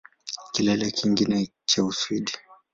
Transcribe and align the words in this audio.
Kilele 0.53 0.87
kingine 0.97 1.37
cha 1.69 1.79
Uswidi 1.89 2.33